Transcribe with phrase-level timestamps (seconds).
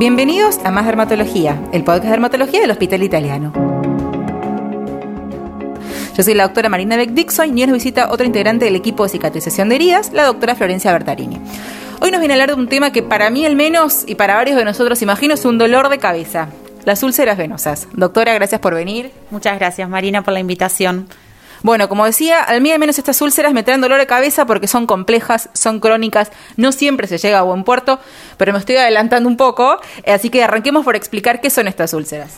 [0.00, 3.52] Bienvenidos a Más Dermatología, el podcast de dermatología del Hospital Italiano.
[6.16, 9.02] Yo soy la doctora Marina Beck Dixon y hoy nos visita otro integrante del equipo
[9.02, 11.38] de cicatrización de heridas, la doctora Florencia Bertarini.
[12.00, 14.36] Hoy nos viene a hablar de un tema que para mí al menos y para
[14.36, 16.48] varios de nosotros imagino es un dolor de cabeza,
[16.86, 17.86] las úlceras venosas.
[17.92, 19.12] Doctora, gracias por venir.
[19.30, 21.08] Muchas gracias Marina por la invitación.
[21.62, 24.66] Bueno, como decía, al mí al menos estas úlceras me traen dolor de cabeza porque
[24.66, 28.00] son complejas, son crónicas, no siempre se llega a buen puerto,
[28.36, 32.30] pero me estoy adelantando un poco, así que arranquemos por explicar qué son estas úlceras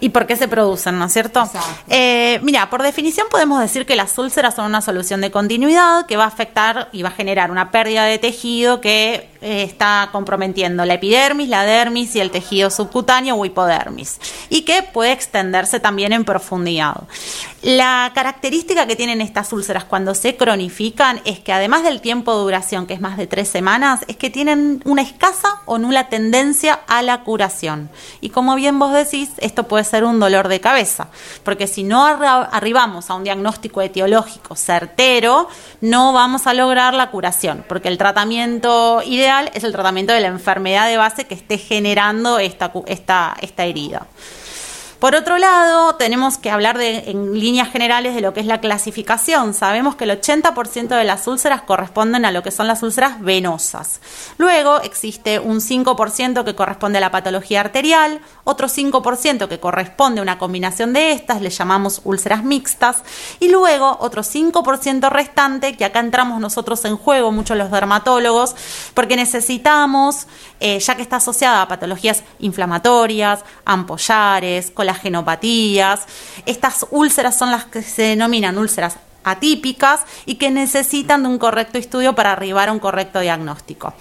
[0.00, 1.48] y por qué se producen, ¿no es cierto?
[1.88, 6.16] Eh, mira, por definición podemos decir que las úlceras son una solución de continuidad que
[6.16, 10.84] va a afectar y va a generar una pérdida de tejido que eh, está comprometiendo
[10.84, 16.12] la epidermis, la dermis y el tejido subcutáneo o hipodermis y que puede extenderse también
[16.12, 17.04] en profundidad.
[17.62, 22.42] La característica que tienen estas úlceras cuando se cronifican es que además del tiempo de
[22.42, 26.80] duración, que es más de tres semanas, es que tienen una escasa o nula tendencia
[26.86, 27.90] a la curación.
[28.22, 31.08] Y como bien vos decís, esto puede ser un dolor de cabeza,
[31.44, 35.48] porque si no arribamos a un diagnóstico etiológico certero,
[35.82, 40.28] no vamos a lograr la curación, porque el tratamiento ideal es el tratamiento de la
[40.28, 44.06] enfermedad de base que esté generando esta, esta, esta herida.
[45.00, 48.60] Por otro lado, tenemos que hablar de, en líneas generales de lo que es la
[48.60, 49.54] clasificación.
[49.54, 54.02] Sabemos que el 80% de las úlceras corresponden a lo que son las úlceras venosas.
[54.36, 60.22] Luego existe un 5% que corresponde a la patología arterial, otro 5% que corresponde a
[60.22, 63.02] una combinación de estas, le llamamos úlceras mixtas,
[63.38, 68.54] y luego otro 5% restante, que acá entramos nosotros en juego, muchos los dermatólogos,
[68.92, 70.26] porque necesitamos,
[70.60, 76.06] eh, ya que está asociada a patologías inflamatorias, ampollares, genopatías.
[76.46, 81.78] Estas úlceras son las que se denominan úlceras atípicas y que necesitan de un correcto
[81.78, 83.94] estudio para arribar a un correcto diagnóstico.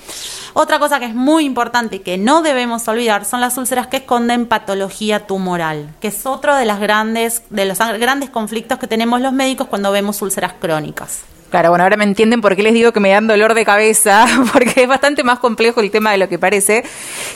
[0.53, 3.97] Otra cosa que es muy importante y que no debemos olvidar son las úlceras que
[3.97, 9.21] esconden patología tumoral, que es otro de, las grandes, de los grandes conflictos que tenemos
[9.21, 11.23] los médicos cuando vemos úlceras crónicas.
[11.49, 14.25] Claro, bueno, ahora me entienden por qué les digo que me dan dolor de cabeza,
[14.53, 16.83] porque es bastante más complejo el tema de lo que parece.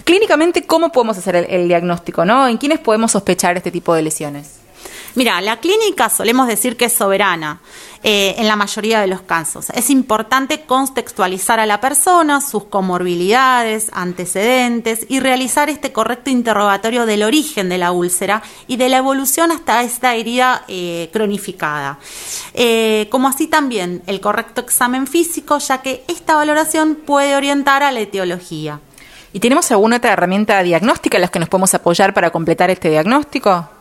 [0.03, 2.47] Clínicamente, ¿cómo podemos hacer el, diagnóstico, no?
[2.47, 4.62] ¿En quiénes podemos sospechar este tipo de lesiones?
[5.16, 7.59] Mira, la clínica solemos decir que es soberana
[8.01, 9.69] eh, en la mayoría de los casos.
[9.69, 17.22] Es importante contextualizar a la persona, sus comorbilidades, antecedentes y realizar este correcto interrogatorio del
[17.22, 22.00] origen de la úlcera y de la evolución hasta esta herida eh, cronificada.
[22.56, 27.91] Eh, como así también el correcto examen físico, ya que esta valoración puede orientar a
[27.91, 28.80] la etiología.
[29.31, 32.90] ¿Y tenemos alguna otra herramienta diagnóstica en la que nos podemos apoyar para completar este
[32.90, 33.72] diagnóstico?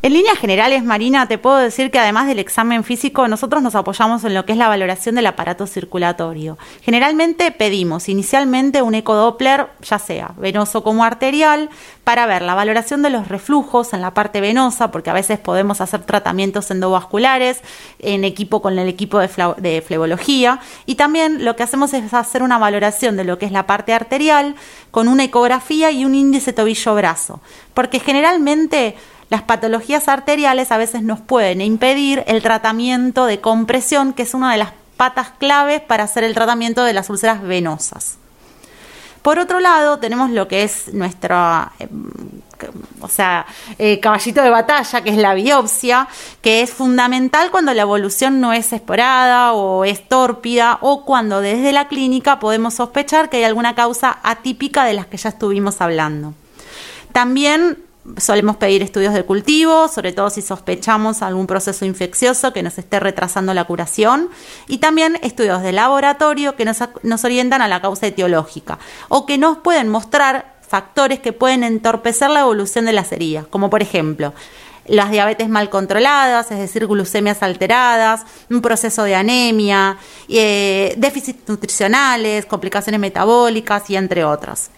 [0.00, 4.22] En líneas generales, Marina, te puedo decir que además del examen físico, nosotros nos apoyamos
[4.22, 6.56] en lo que es la valoración del aparato circulatorio.
[6.82, 11.68] Generalmente pedimos inicialmente un ecodoppler, ya sea venoso como arterial,
[12.04, 15.80] para ver la valoración de los reflujos en la parte venosa, porque a veces podemos
[15.80, 17.60] hacer tratamientos endovasculares
[17.98, 20.60] en equipo con el equipo de, de flebología.
[20.86, 23.92] Y también lo que hacemos es hacer una valoración de lo que es la parte
[23.92, 24.54] arterial
[24.92, 27.40] con una ecografía y un índice tobillo-brazo.
[27.74, 28.94] Porque generalmente
[29.30, 34.52] las patologías arteriales a veces nos pueden impedir el tratamiento de compresión, que es una
[34.52, 38.18] de las patas claves para hacer el tratamiento de las úlceras venosas.
[39.22, 41.36] Por otro lado, tenemos lo que es nuestro,
[41.78, 41.88] eh,
[43.00, 43.46] o sea,
[43.78, 46.08] eh, caballito de batalla, que es la biopsia,
[46.40, 51.72] que es fundamental cuando la evolución no es esporada o es tórpida o cuando desde
[51.72, 56.34] la clínica podemos sospechar que hay alguna causa atípica de las que ya estuvimos hablando.
[57.12, 57.78] También
[58.16, 63.00] solemos pedir estudios de cultivo, sobre todo si sospechamos algún proceso infeccioso que nos esté
[63.00, 64.30] retrasando la curación,
[64.66, 66.80] y también estudios de laboratorio que nos,
[67.24, 72.40] orientan a la causa etiológica o que nos pueden mostrar factores que pueden entorpecer la
[72.40, 74.32] evolución de las heridas, como por ejemplo
[74.86, 79.98] las diabetes mal controladas, es decir, glucemias alteradas, un proceso de anemia,
[80.30, 84.70] eh, déficits nutricionales, complicaciones metabólicas y entre otras.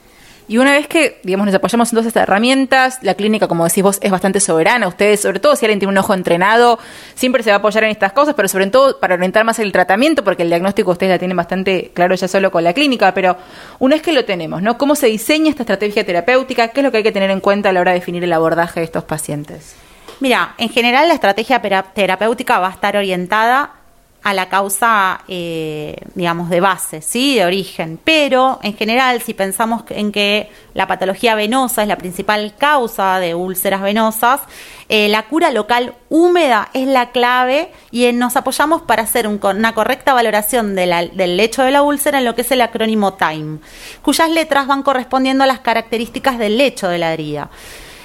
[0.51, 3.85] Y una vez que, digamos, nos apoyamos en todas estas herramientas, la clínica, como decís
[3.85, 4.89] vos, es bastante soberana.
[4.89, 6.81] Ustedes, sobre todo si alguien tiene un ojo entrenado,
[7.15, 9.71] siempre se va a apoyar en estas cosas, pero sobre todo para orientar más el
[9.71, 13.15] tratamiento, porque el diagnóstico ustedes la tienen bastante claro ya solo con la clínica.
[13.15, 13.37] Pero
[13.79, 14.77] una vez que lo tenemos, ¿no?
[14.77, 16.67] ¿Cómo se diseña esta estrategia terapéutica?
[16.67, 18.33] ¿Qué es lo que hay que tener en cuenta a la hora de definir el
[18.33, 19.77] abordaje de estos pacientes?
[20.19, 21.63] Mira, en general la estrategia
[21.95, 23.75] terapéutica va a estar orientada
[24.23, 27.37] a la causa, eh, digamos, de base, ¿sí?
[27.37, 27.99] De origen.
[28.05, 33.35] Pero, en general, si pensamos en que la patología venosa es la principal causa de
[33.35, 34.43] úlceras venosas,
[34.89, 40.13] eh, la cura local húmeda es la clave y nos apoyamos para hacer una correcta
[40.13, 43.61] valoración del lecho de la úlcera en lo que es el acrónimo TIME,
[44.03, 47.51] cuyas letras van correspondiendo a las características del lecho de la herida.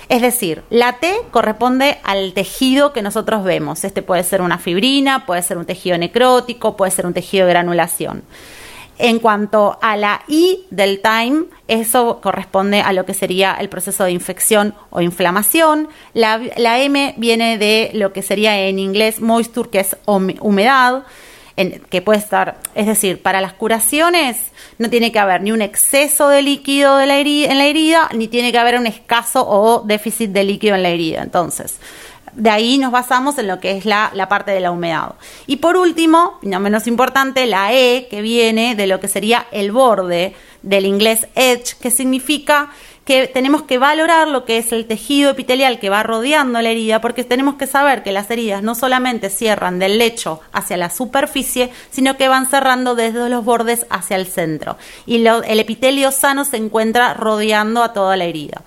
[0.07, 3.83] Es decir, la T corresponde al tejido que nosotros vemos.
[3.83, 7.53] Este puede ser una fibrina, puede ser un tejido necrótico, puede ser un tejido de
[7.53, 8.23] granulación.
[8.97, 14.05] En cuanto a la I del time, eso corresponde a lo que sería el proceso
[14.05, 15.89] de infección o inflamación.
[16.13, 16.39] La,
[16.81, 21.03] M viene de lo que sería en inglés moisture, que es humedad,
[21.55, 24.37] que puede estar, es decir, para las curaciones
[24.77, 28.57] no tiene que haber ni un exceso de líquido en la herida, ni tiene que
[28.57, 31.21] haber un escaso o déficit de líquido en la herida.
[31.21, 31.79] Entonces,
[32.33, 35.15] de ahí nos basamos en lo que es la, la, parte de la humedad.
[35.47, 39.71] Y por último, no menos importante, la E, que viene de lo que sería el
[39.71, 42.71] borde del inglés edge, que significa
[43.05, 47.01] que tenemos que valorar lo que es el tejido epitelial que va rodeando la herida,
[47.01, 51.71] porque tenemos que saber que las heridas no solamente cierran del lecho hacia la superficie,
[51.91, 54.77] sino que van cerrando desde los bordes hacia el centro.
[55.05, 58.63] Y el epitelio sano se encuentra rodeando a toda la herida.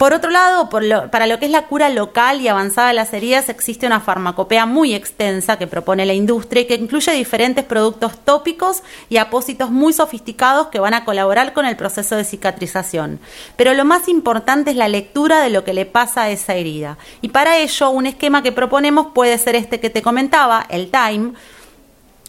[0.00, 3.50] Por otro lado, para lo que es la cura local y avanzada de las heridas,
[3.50, 8.82] existe una farmacopea muy extensa que propone la industria y que incluye diferentes productos tópicos
[9.10, 13.20] y apósitos muy sofisticados que van a colaborar con el proceso de cicatrización.
[13.56, 16.96] Pero lo más importante es la lectura de lo que le pasa a esa herida.
[17.20, 21.34] Y para ello, un esquema que proponemos puede ser este que te comentaba, el TIME,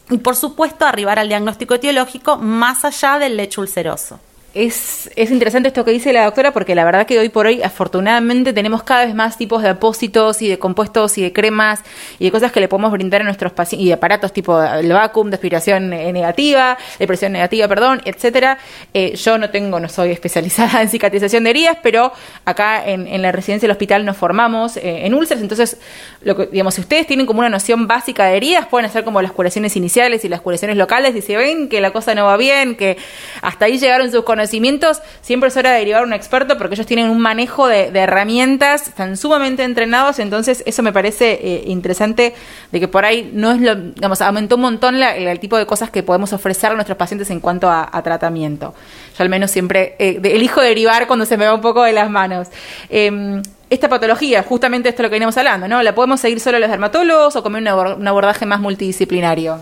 [0.10, 4.20] y por supuesto arribar al diagnóstico etiológico más allá del lecho ulceroso.
[4.54, 7.64] Es, es, interesante esto que dice la doctora porque la verdad que hoy por hoy
[7.64, 11.80] afortunadamente tenemos cada vez más tipos de apósitos y de compuestos y de cremas
[12.20, 14.92] y de cosas que le podemos brindar a nuestros pacientes y de aparatos tipo el
[14.92, 18.58] vacuum de aspiración eh, negativa, de presión negativa, perdón, etcétera.
[18.94, 22.12] Eh, yo no tengo, no soy especializada en cicatrización de heridas, pero
[22.44, 25.78] acá en, en la residencia del hospital nos formamos eh, en úlceras, entonces
[26.24, 29.22] lo que, digamos, si ustedes tienen como una noción básica de heridas, pueden hacer como
[29.22, 32.36] las curaciones iniciales y las curaciones locales y si ven que la cosa no va
[32.36, 32.98] bien, que
[33.42, 36.74] hasta ahí llegaron sus conocimientos conocimientos, siempre es hora de derivar a un experto porque
[36.74, 42.34] ellos tienen un manejo de, herramientas, están sumamente entrenados, entonces eso me parece eh, interesante
[42.72, 45.92] de que por ahí no es lo, digamos, aumentó un montón el tipo de cosas
[45.92, 48.74] que podemos ofrecer a nuestros pacientes en cuanto a, tratamiento.
[49.16, 52.10] Yo al menos siempre eh, elijo derivar cuando se me va un poco de las
[52.10, 52.48] manos.
[52.90, 55.84] Em, esta patología, justamente esto es lo que venimos hablando, ¿no?
[55.84, 59.60] ¿La podemos seguir solo los dermatólogos o comer un abordaje más multidisciplinario?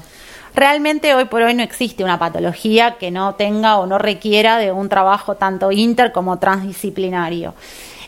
[0.56, 4.72] Realmente hoy por hoy no existe una patología que no tenga o no requiera de
[4.72, 7.54] un trabajo tanto inter como transdisciplinario.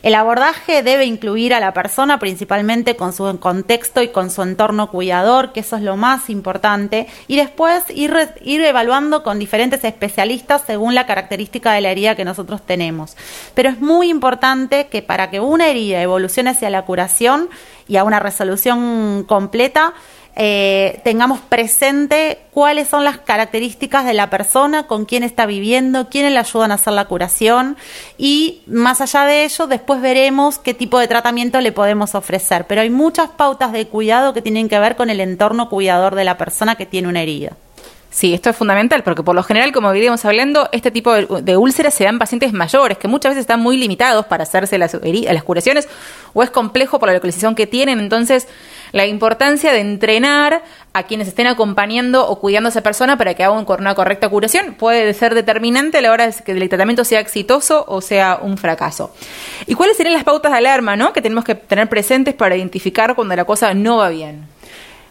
[0.03, 4.89] El abordaje debe incluir a la persona principalmente con su contexto y con su entorno
[4.89, 10.63] cuidador, que eso es lo más importante, y después ir, ir evaluando con diferentes especialistas
[10.65, 13.15] según la característica de la herida que nosotros tenemos.
[13.53, 17.49] Pero es muy importante que para que una herida evolucione hacia la curación
[17.87, 19.93] y a una resolución completa,
[20.35, 26.31] eh, tengamos presente cuáles son las características de la persona, con quién está viviendo, quiénes
[26.31, 27.75] le ayudan a hacer la curación
[28.17, 32.65] y más allá de ello después veremos qué tipo de tratamiento le podemos ofrecer.
[32.67, 36.23] Pero hay muchas pautas de cuidado que tienen que ver con el entorno cuidador de
[36.23, 37.51] la persona que tiene una herida.
[38.11, 41.93] Sí, esto es fundamental porque por lo general, como veníamos hablando, este tipo de, úlceras
[41.93, 45.43] se dan en pacientes mayores que muchas veces están muy limitados para hacerse las, las
[45.45, 45.87] curaciones
[46.33, 48.01] o es complejo por la localización que tienen.
[48.01, 48.49] Entonces,
[48.91, 53.43] la importancia de entrenar a quienes estén acompañando o cuidando a esa persona para que
[53.43, 57.19] hagan una correcta curación puede ser determinante a la hora de que el tratamiento sea
[57.19, 59.13] exitoso o sea un fracaso.
[59.67, 61.13] ¿Y cuáles serían las pautas de alarma ¿no?
[61.13, 64.45] que tenemos que tener presentes para identificar cuando la cosa no va bien?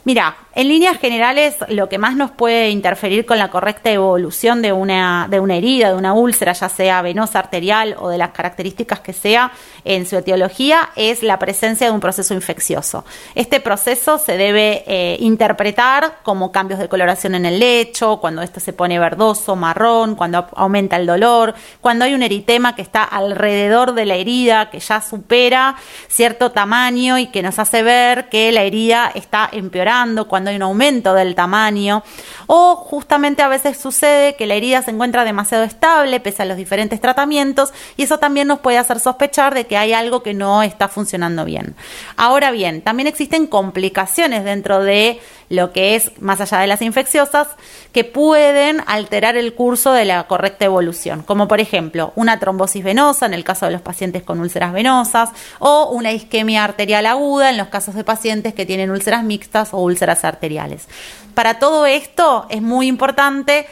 [0.05, 4.73] Mira, en líneas generales, lo que más nos puede interferir con la correcta evolución de
[4.73, 8.99] una, de una herida, de una úlcera, ya sea venosa, arterial o de las características
[8.99, 9.53] que sea
[9.85, 13.05] en su etiología, es la presencia de un proceso infeccioso.
[13.37, 18.59] Este proceso se debe eh, interpretar como cambios de coloración en el lecho, cuando esto
[18.59, 23.95] se pone verdoso, marrón, cuando aumenta el dolor, cuando hay un eritema que está alrededor
[23.95, 25.77] de la herida, que ya supera
[26.09, 30.63] cierto tamaño y que nos hace ver que la herida está empeorando, cuando hay un
[30.63, 32.03] aumento del tamaño,
[32.47, 36.57] o justamente a veces sucede que la herida se encuentra demasiado estable pese a los
[36.57, 40.63] diferentes tratamientos y eso también nos puede hacer sospechar de que hay algo que no
[40.63, 41.77] está funcionando bien.
[42.17, 47.49] Ahora bien, también existen complicaciones dentro de lo que es más allá de las infecciosas,
[47.93, 53.27] que pueden alterar el curso de la correcta evolución, como por ejemplo una trombosis venosa
[53.27, 57.59] en el caso de los pacientes con úlceras venosas o una isquemia arterial aguda en
[57.59, 60.87] los casos de pacientes que tienen úlceras mixtas o úlceras arteriales.
[61.35, 63.67] Para todo esto es muy importante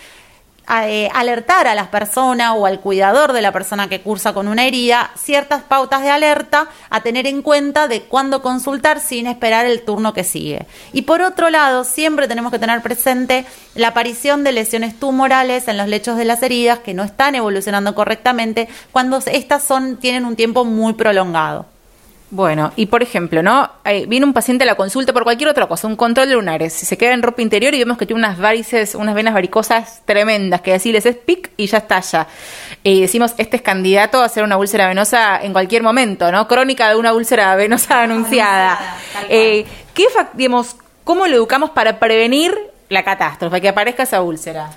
[0.71, 4.67] eh, alertar a las personas o al cuidador de la persona que cursa con una
[4.67, 9.83] herida ciertas pautas de alerta a tener en cuenta de cuándo consultar sin esperar el
[9.83, 10.67] turno que sigue.
[10.93, 15.77] Y por otro lado, siempre tenemos que tener presente la aparición de lesiones tumorales en
[15.77, 20.37] los lechos de las heridas que no están evolucionando correctamente cuando estas son, tienen un
[20.37, 21.78] tiempo muy prolongado.
[22.31, 23.71] Bueno, y por ejemplo, ¿no?
[24.07, 26.85] viene un paciente a la consulta por cualquier otra cosa, un control de lunares, si
[26.85, 30.61] se queda en ropa interior y vemos que tiene unas varices, unas venas varicosas tremendas,
[30.61, 32.27] que decirles es pic y ya está ya.
[32.83, 36.47] Y decimos, este es candidato a hacer una úlcera venosa en cualquier momento, ¿no?
[36.47, 38.79] Crónica de una úlcera venosa anunciada.
[39.31, 40.05] Eh, ¿Qué,
[40.35, 42.55] digamos, cómo lo educamos para prevenir
[42.91, 44.71] la catástrofe, que aparezca esa úlcera?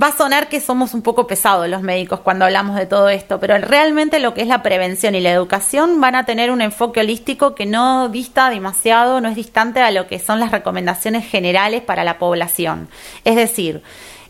[0.00, 3.40] Va a sonar que somos un poco pesados los médicos cuando hablamos de todo esto,
[3.40, 7.00] pero realmente lo que es la prevención y la educación van a tener un enfoque
[7.00, 11.80] holístico que no dista demasiado, no es distante a lo que son las recomendaciones generales
[11.80, 12.90] para la población.
[13.24, 13.82] Es decir,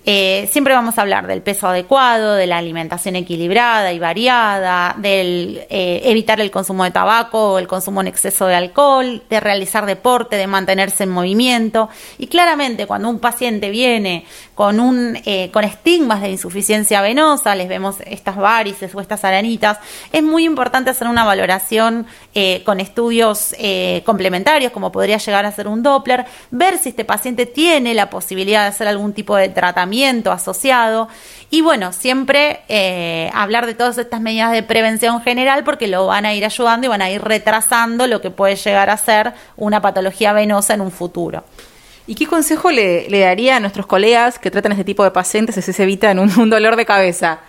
[0.09, 5.67] eh, siempre vamos a hablar del peso adecuado, de la alimentación equilibrada y variada, del
[5.69, 9.85] eh, evitar el consumo de tabaco o el consumo en exceso de alcohol, de realizar
[9.85, 11.89] deporte, de mantenerse en movimiento.
[12.19, 17.67] Y claramente cuando un paciente viene con, un, eh, con estigmas de insuficiencia venosa, les
[17.67, 19.79] vemos estas varices o estas aranitas,
[20.13, 22.07] es muy importante hacer una valoración
[22.65, 23.55] con estudios
[24.05, 28.63] complementarios, como podría llegar a ser un Doppler, ver si este paciente tiene la posibilidad
[28.63, 29.96] de hacer algún tipo de tratamiento
[30.33, 31.09] asociado.
[31.50, 36.26] Y bueno, siempre eh, hablar de todas estas medidas de prevención general porque lo van
[36.26, 39.81] a ir ayudando y van a ir retrasando lo que puede llegar a ser una
[39.81, 41.45] patología venosa en un futuro.
[42.07, 45.73] ¿Y qué consejo le, daría a nuestros colegas que tratan este tipo de pacientes si
[45.73, 47.41] se evitan un dolor de cabeza?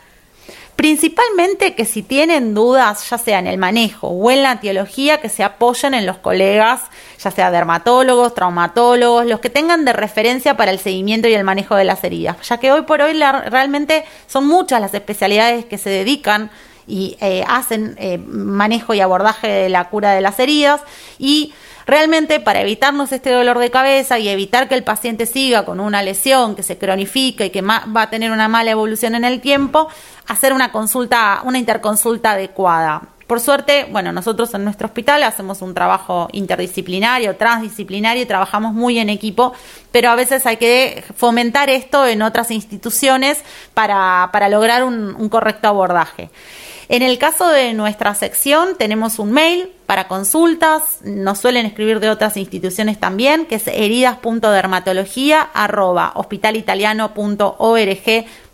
[0.78, 5.28] Principalmente que si tienen dudas, ya sea en el manejo o en la teología, que
[5.28, 6.82] se apoyen en los colegas,
[7.18, 11.76] ya sea dermatólogos, traumatólogos, los que tengan de referencia para el seguimiento y el manejo
[11.76, 15.90] de las heridas, ya que hoy por hoy realmente son muchas las especialidades que se
[15.90, 16.52] dedican
[16.86, 20.82] y eh, hacen eh, manejo y abordaje de la cura de las heridas
[21.18, 21.56] y
[21.88, 26.04] realmente para evitarnos este dolor de cabeza y evitar que el paciente siga con una
[26.04, 29.88] lesión que se cronifique y que va a tener una mala evolución en el tiempo,
[30.28, 33.02] hacer una consulta, una interconsulta adecuada.
[33.28, 39.00] Por suerte, bueno, nosotros en nuestro hospital hacemos un trabajo interdisciplinario, transdisciplinario y trabajamos muy
[39.00, 39.54] en equipo,
[39.92, 45.28] pero a veces hay que fomentar esto en otras instituciones para, para lograr un, un
[45.28, 46.30] correcto abordaje.
[46.88, 52.10] En el caso de nuestra sección tenemos un mail para consultas, nos suelen escribir de
[52.10, 53.68] otras instituciones también, que es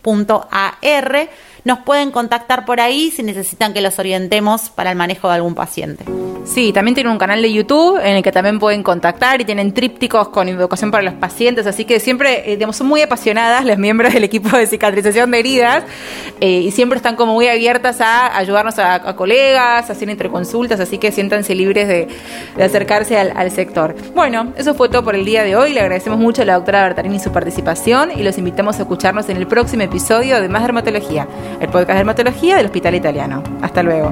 [0.03, 1.29] heridas.dermatología.hospitalitaliano.org.ar
[1.65, 5.55] nos pueden contactar por ahí si necesitan que los orientemos para el manejo de algún
[5.55, 6.03] paciente.
[6.45, 9.73] Sí, también tienen un canal de YouTube en el que también pueden contactar y tienen
[9.73, 13.77] trípticos con educación para los pacientes, así que siempre, eh, digamos, son muy apasionadas las
[13.77, 15.85] miembros del equipo de cicatrización de heridas
[16.41, 20.97] eh, y siempre están como muy abiertas a ayudarnos a, colegas, a hacer interconsultas, así
[20.97, 22.09] que siéntanse libres de,
[22.61, 23.95] acercarse al, sector.
[24.15, 25.73] Bueno, eso fue todo por el día de hoy.
[25.73, 29.37] Le agradecemos mucho a la doctora Bertarini su participación y los invitamos a escucharnos en
[29.37, 31.27] el próximo episodio de Más Dermatología
[31.59, 33.43] el podcast de dermatología del Hospital Italiano.
[33.61, 34.11] Hasta luego.